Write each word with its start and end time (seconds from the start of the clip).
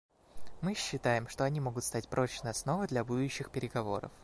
Мы 0.61 0.73
считаем, 0.73 1.27
что 1.29 1.43
они 1.43 1.59
могут 1.59 1.83
стать 1.83 2.07
прочной 2.09 2.49
основой 2.49 2.87
для 2.87 3.03
будущих 3.03 3.51
переговоров. 3.51 4.11